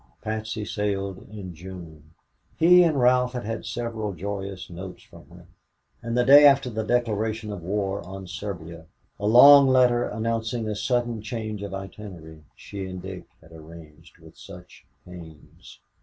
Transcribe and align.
Patsy 0.23 0.65
sailed 0.65 1.27
in 1.29 1.53
June. 1.53 2.15
He 2.57 2.81
and 2.81 2.99
Ralph 2.99 3.33
had 3.33 3.45
had 3.45 3.65
several 3.67 4.13
joyous 4.13 4.67
notes 4.67 5.03
from 5.03 5.29
her, 5.29 5.45
and 6.01 6.17
the 6.17 6.25
day 6.25 6.43
after 6.43 6.71
the 6.71 6.81
declaration 6.81 7.53
of 7.53 7.61
war 7.61 8.03
on 8.03 8.25
Serbia 8.25 8.87
a 9.19 9.27
long 9.27 9.67
letter 9.67 10.07
announcing 10.07 10.67
a 10.67 10.75
sudden 10.75 11.21
change 11.21 11.61
of 11.61 11.69
the 11.69 11.77
itinerary 11.77 12.41
she 12.55 12.87
and 12.87 13.03
Dick 13.03 13.27
had 13.41 13.51
arranged 13.51 14.17
with 14.17 14.35
such 14.35 14.87
pains. 15.05 15.79